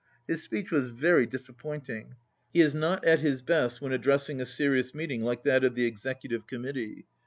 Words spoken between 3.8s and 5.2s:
when addressing a serious meet